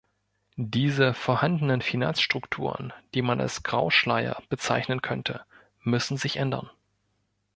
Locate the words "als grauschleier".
3.39-4.41